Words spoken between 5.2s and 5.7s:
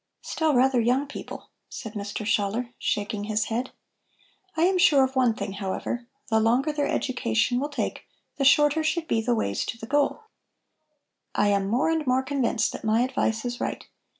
thing,